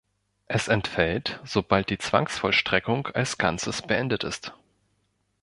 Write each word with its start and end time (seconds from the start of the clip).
Es 0.47 0.67
entfällt, 0.67 1.39
sobald 1.43 1.91
die 1.91 1.99
Zwangsvollstreckung 1.99 3.09
als 3.09 3.37
Ganzes 3.37 3.83
beendet 3.83 4.23
ist. 4.23 4.51